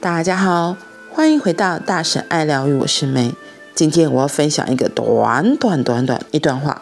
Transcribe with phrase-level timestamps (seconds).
[0.00, 0.78] 大家好，
[1.12, 3.34] 欢迎回到大婶爱疗愈，我是梅。
[3.74, 6.80] 今天我要分享一个短短短短一段话，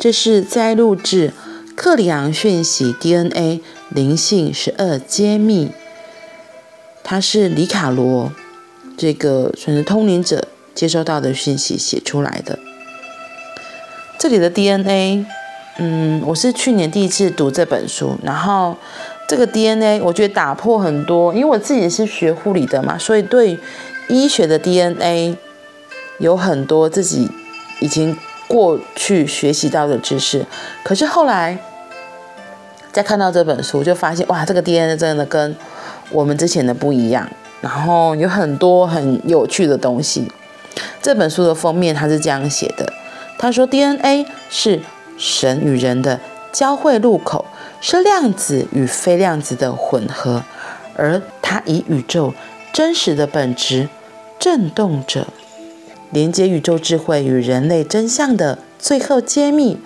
[0.00, 1.32] 这是摘录自
[1.76, 3.60] 克里昂讯息 DNA
[3.90, 5.70] 灵性十二揭秘，
[7.04, 8.32] 它是里卡罗
[8.96, 12.58] 这个算是通灵者接收到的讯息写出来的。
[14.18, 15.24] 这里的 DNA，
[15.78, 18.76] 嗯，我是去年第一次读这本书，然后。
[19.28, 23.58] 这个 DNA 我觉得打破很多，因为我自己是学护理的嘛，所以对
[24.08, 25.36] 医学的 DNA
[26.16, 27.30] 有很多自己
[27.80, 30.46] 已经过去学习到的知识。
[30.82, 31.58] 可是后来
[32.90, 35.54] 再看到这本书，就发现哇，这个 DNA 真的跟
[36.10, 37.28] 我们之前的不一样，
[37.60, 40.32] 然后有很多很有趣的东西。
[41.02, 42.90] 这本书的封面它是这样写的，
[43.38, 44.80] 他说 DNA 是
[45.18, 46.18] 神与人的
[46.50, 47.44] 交汇路口。
[47.80, 50.44] 是量子与非量子的混合，
[50.96, 52.34] 而它以宇宙
[52.72, 53.88] 真实的本质
[54.38, 55.28] 震动着，
[56.10, 59.78] 连接宇宙智慧与人类真相的最后揭秘。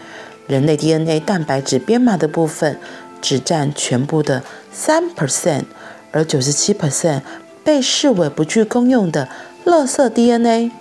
[0.48, 2.78] 人类 DNA 蛋白质编码的部分
[3.20, 5.64] 只占全部的三 percent，
[6.10, 7.22] 而九十七 percent
[7.62, 9.28] 被视为不具功用的
[9.64, 10.72] 垃圾 DNA。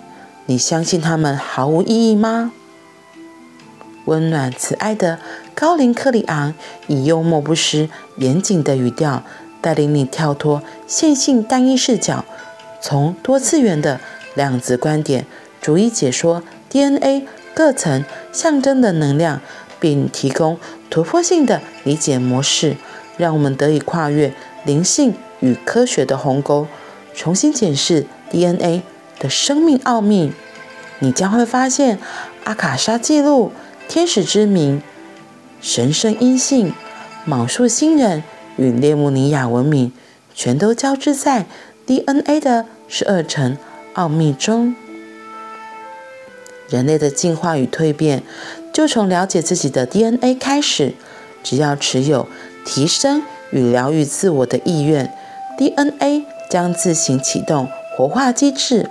[0.46, 2.52] 你相信它们毫无意义吗？
[4.06, 5.18] 温暖慈爱的
[5.54, 6.54] 高灵克里昂，
[6.86, 9.22] 以幽默不失、严谨的语调，
[9.60, 12.24] 带领你跳脱线性单一视角，
[12.80, 14.00] 从多次元的
[14.34, 15.26] 量子观点，
[15.60, 19.40] 逐一解说 DNA 各层象征的能量，
[19.78, 20.58] 并提供
[20.90, 22.76] 突破性的理解模式，
[23.16, 26.66] 让我们得以跨越灵性与科学的鸿沟，
[27.14, 28.82] 重新检视 DNA
[29.18, 30.32] 的生命奥秘。
[30.98, 31.98] 你将会发现
[32.44, 33.52] 阿卡莎记录。
[33.92, 34.80] 天使之名、
[35.60, 36.72] 神圣阴性、
[37.28, 38.22] 蟒树星人
[38.56, 39.92] 与列姆尼亚文明，
[40.34, 41.44] 全都交织在
[41.84, 43.58] DNA 的十二层
[43.92, 44.74] 奥秘中。
[46.70, 48.22] 人类的进化与蜕变，
[48.72, 50.94] 就从了解自己的 DNA 开始。
[51.42, 52.26] 只要持有
[52.64, 55.12] 提升与疗愈自我的意愿
[55.58, 58.88] ，DNA 将自行启动活化机制，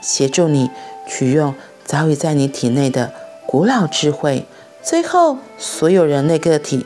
[0.00, 0.70] 协助你
[1.04, 1.52] 取用
[1.84, 3.12] 早已在你体内的。
[3.56, 4.44] 古老智慧，
[4.82, 6.84] 最后所有人类个体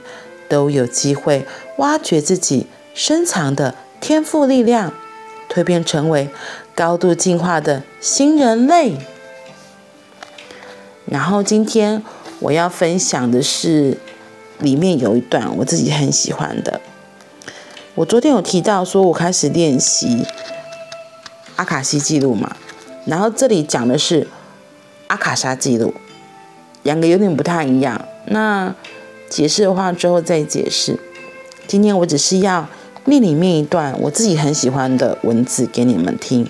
[0.48, 1.44] 都有机会
[1.78, 4.94] 挖掘自己深藏的天赋力量，
[5.52, 6.30] 蜕变成为
[6.76, 8.98] 高度进化的新人类。
[11.06, 12.04] 然后今天
[12.38, 13.98] 我要分享的是，
[14.60, 16.80] 里面有一段我自己很喜欢的。
[17.96, 20.24] 我昨天有提到说，我开始练习
[21.56, 22.54] 阿卡西记录嘛，
[23.06, 24.28] 然后这里讲的是
[25.08, 25.92] 阿卡莎记录。
[26.82, 28.74] 两个有点不太一样，那
[29.28, 30.98] 解释的话之后再解释。
[31.66, 32.66] 今天我只是要
[33.04, 36.48] 念里面一段我自己很喜欢的文字给你们听，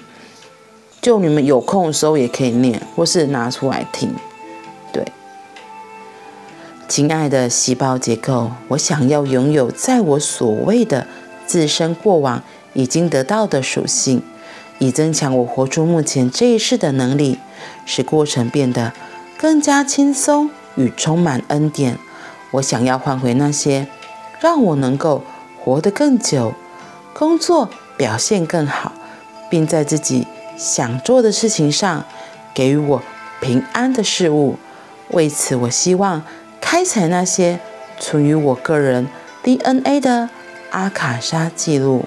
[1.02, 4.14] 就你们有空的时候也可以念，或是拿出来听。
[4.92, 5.04] 对，
[6.88, 11.06] 亲爱的细胞结构，我想要拥有在我所谓的
[11.46, 12.42] 自身过往
[12.72, 14.22] 已经得到的属性，
[14.78, 17.38] 以增强我活出目前这一世的能力，
[17.84, 18.92] 使过程变得。
[19.40, 21.96] 更加轻松与充满恩典。
[22.50, 23.86] 我想要换回那些
[24.38, 25.24] 让我能够
[25.58, 26.52] 活得更久、
[27.14, 28.92] 工作表现更好，
[29.48, 30.26] 并在自己
[30.58, 32.04] 想做的事情上
[32.52, 33.02] 给予我
[33.40, 34.58] 平安的事物。
[35.08, 36.22] 为此，我希望
[36.60, 37.60] 开采那些
[37.98, 39.08] 存于我个人
[39.42, 40.28] DNA 的
[40.68, 42.04] 阿卡莎记录。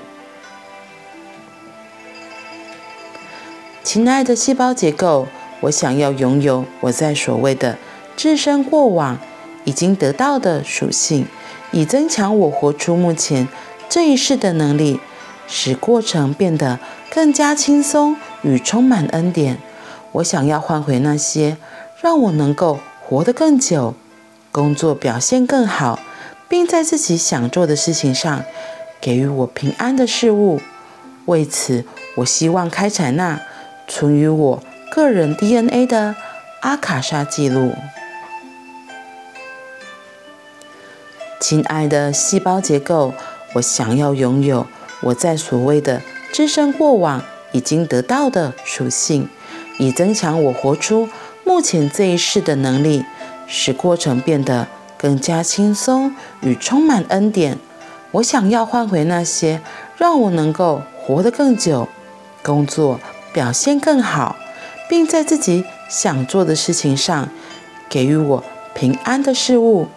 [3.84, 5.28] 亲爱的细胞结构。
[5.64, 7.78] 我想要拥有我在所谓的
[8.18, 9.18] 自身过往
[9.64, 11.26] 已经得到的属性，
[11.72, 13.48] 以增强我活出目前
[13.88, 15.00] 这一世的能力，
[15.48, 16.80] 使过程变得
[17.10, 19.58] 更加轻松与充满恩典。
[20.12, 21.56] 我想要换回那些
[22.02, 23.96] 让我能够活得更久、
[24.52, 25.98] 工作表现更好，
[26.50, 28.44] 并在自己想做的事情上
[29.00, 30.60] 给予我平安的事物。
[31.28, 31.86] 为此，
[32.18, 33.40] 我希望开采那
[33.88, 34.62] 存于我。
[34.96, 36.16] 个人 DNA 的
[36.62, 37.74] 阿卡莎记录，
[41.42, 43.16] 亲爱的细胞结构，
[43.56, 44.68] 我想要拥有
[45.02, 47.24] 我在所谓的自身过往
[47.54, 49.28] 已经得到的属性，
[49.80, 51.10] 以增强我活出
[51.44, 53.04] 目前这一世的能力，
[53.48, 57.58] 使过程变得更加轻松与充满恩典。
[58.12, 59.60] 我想要换回那些
[59.98, 61.90] 让我能够活得更久、
[62.44, 63.00] 工作
[63.34, 64.36] 表现更好。
[64.90, 67.30] 并在自己想做的事情上
[67.90, 68.44] 给予我
[68.74, 69.88] 平安的事物。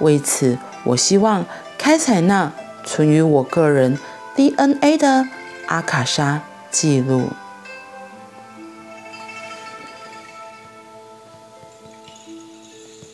[0.00, 1.44] 为此，我希望
[1.78, 2.52] 开采那
[2.84, 3.98] 存于我个人
[4.34, 5.26] DNA 的
[5.66, 7.30] 阿卡莎记录。